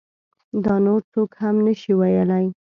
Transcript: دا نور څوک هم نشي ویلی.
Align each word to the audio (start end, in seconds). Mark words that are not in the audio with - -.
دا 0.63 0.75
نور 0.85 1.01
څوک 1.11 1.29
هم 1.41 1.55
نشي 1.65 1.93
ویلی. 1.99 2.45